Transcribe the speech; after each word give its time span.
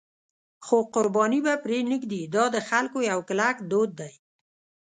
خو 0.65 0.77
قرباني 0.93 1.39
به 1.45 1.53
پرې 1.63 1.77
نه 1.89 1.97
ږدي، 2.01 2.21
دا 2.35 2.43
د 2.55 2.57
خلکو 2.69 2.97
یو 3.11 3.19
کلک 3.29 3.55
دود 3.71 3.91
دی. 3.99 4.13